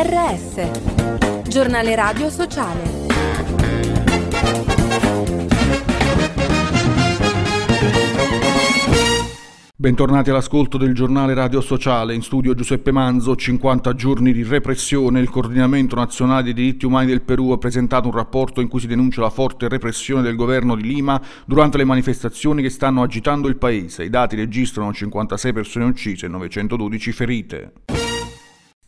[0.00, 3.06] GRS, giornale radio sociale.
[9.74, 15.18] Bentornati all'ascolto del giornale Radio Sociale, in studio Giuseppe Manzo, 50 giorni di repressione.
[15.18, 18.86] Il Coordinamento Nazionale dei Diritti Umani del Perù ha presentato un rapporto in cui si
[18.86, 23.56] denuncia la forte repressione del governo di Lima durante le manifestazioni che stanno agitando il
[23.56, 24.04] paese.
[24.04, 27.72] I dati registrano 56 persone uccise e 912 ferite.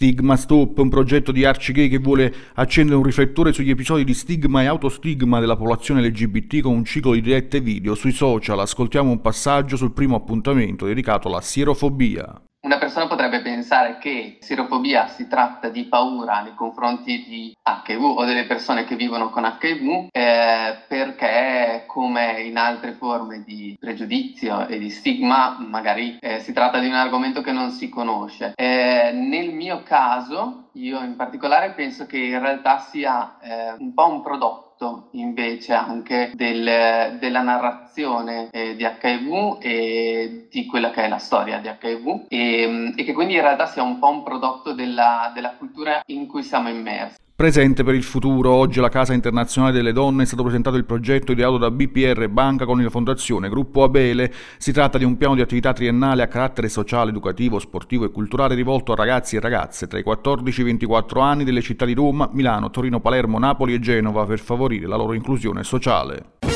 [0.00, 4.14] Stigma Stop, un progetto di Archie Gay che vuole accendere un riflettore sugli episodi di
[4.14, 8.58] stigma e autostigma della popolazione LGBT con un ciclo di dirette video sui social.
[8.60, 12.40] Ascoltiamo un passaggio sul primo appuntamento dedicato alla sierofobia.
[12.70, 18.24] Una persona potrebbe pensare che sirofobia si tratta di paura nei confronti di HIV o
[18.24, 24.78] delle persone che vivono con HIV eh, perché come in altre forme di pregiudizio e
[24.78, 28.52] di stigma magari eh, si tratta di un argomento che non si conosce.
[28.54, 34.06] Eh, nel mio caso io in particolare penso che in realtà sia eh, un po'
[34.06, 34.69] un prodotto
[35.12, 41.58] invece anche del, della narrazione eh, di HIV e di quella che è la storia
[41.58, 45.54] di HIV e, e, che quindi in realtà sia un po' un prodotto della, della
[45.56, 47.18] cultura in cui siamo immersi.
[47.40, 51.32] Presente per il futuro, oggi alla Casa Internazionale delle Donne è stato presentato il progetto
[51.32, 54.30] ideato da BPR Banca con la Fondazione Gruppo Abele.
[54.58, 58.54] Si tratta di un piano di attività triennale a carattere sociale, educativo, sportivo e culturale
[58.54, 61.94] rivolto a ragazzi e ragazze tra i 14 e i 24 anni delle città di
[61.94, 66.49] Roma, Milano, Torino, Palermo, Napoli e Genova per favorire la loro inclusione sociale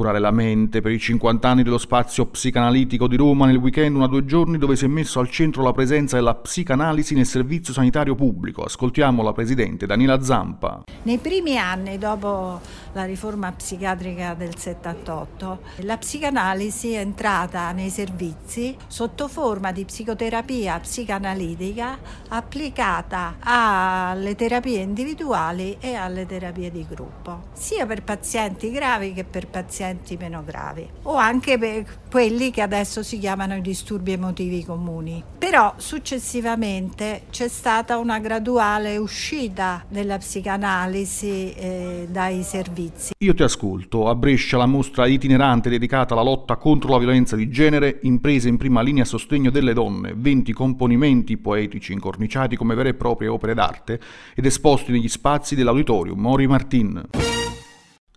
[0.00, 4.06] curare la mente per i 50 anni dello spazio psicanalitico di Roma nel weekend una
[4.06, 8.14] due giorni dove si è messo al centro la presenza della psicanalisi nel servizio sanitario
[8.14, 8.62] pubblico.
[8.62, 10.84] Ascoltiamo la presidente Daniela Zampa.
[11.02, 12.62] Nei primi anni dopo
[12.92, 20.78] la riforma psichiatrica del 78 la psicanalisi è entrata nei servizi sotto forma di psicoterapia
[20.80, 29.24] psicanalitica applicata alle terapie individuali e alle terapie di gruppo, sia per pazienti gravi che
[29.24, 34.64] per pazienti meno gravi o anche per quelli che adesso si chiamano i disturbi emotivi
[34.64, 35.22] comuni.
[35.38, 42.79] Però successivamente c'è stata una graduale uscita della psicanalisi eh, dai servizi.
[43.18, 44.08] Io ti ascolto.
[44.08, 48.56] A Brescia la mostra itinerante dedicata alla lotta contro la violenza di genere, imprese in
[48.56, 53.54] prima linea a sostegno delle donne, 20 componimenti poetici incorniciati come vere e proprie opere
[53.54, 54.00] d'arte
[54.34, 57.39] ed esposti negli spazi dell'auditorium Mori Martin.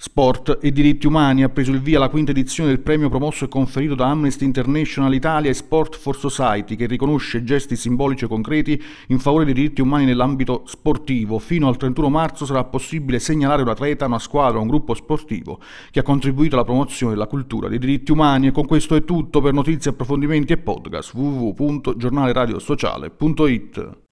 [0.05, 3.47] Sport e diritti umani ha preso il via la quinta edizione del premio promosso e
[3.47, 8.83] conferito da Amnesty International Italia e Sport for Society che riconosce gesti simbolici e concreti
[9.07, 11.39] in favore dei diritti umani nell'ambito sportivo.
[11.39, 16.01] Fino al 31 marzo sarà possibile segnalare un atleta, una squadra un gruppo sportivo che
[16.01, 18.47] ha contribuito alla promozione della cultura dei diritti umani.
[18.47, 19.39] E con questo è tutto.
[19.39, 24.02] Per notizie, approfondimenti e podcast www.giornaleradiosociale.it